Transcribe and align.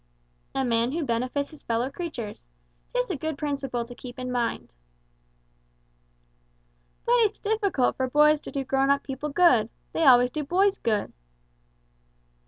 "A 0.55 0.65
man 0.65 0.93
who 0.93 1.05
benefits 1.05 1.51
his 1.51 1.61
fellow 1.61 1.91
creatures. 1.91 2.47
'Tis 2.91 3.11
a 3.11 3.15
good 3.15 3.37
principle 3.37 3.85
to 3.85 3.93
keep 3.93 4.17
in 4.17 4.31
mind." 4.31 4.73
"But 7.05 7.17
it's 7.19 7.37
difficult 7.39 7.97
for 7.97 8.09
boys 8.09 8.39
to 8.39 8.51
do 8.51 8.63
grown 8.63 8.89
up 8.89 9.03
people 9.03 9.29
good. 9.29 9.69
They 9.93 10.05
always 10.07 10.31
do 10.31 10.43
boys 10.43 10.79
good." 10.79 11.13